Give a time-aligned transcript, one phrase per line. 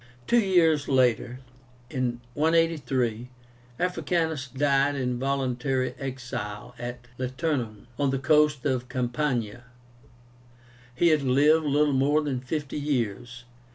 [0.25, 1.41] Two years later
[1.91, 3.29] (183),
[3.77, 9.65] Africanus died in voluntary exile at Liternum, on the coast of Campania.
[10.95, 13.43] He had lived little more than fifty years.